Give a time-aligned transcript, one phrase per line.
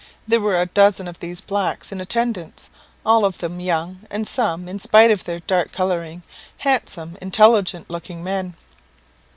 [0.27, 2.71] There were a dozen of these blacks in attendance,
[3.05, 6.23] all of them young, and some, in spite of their dark colouring,
[6.57, 8.55] handsome, intelligent looking men.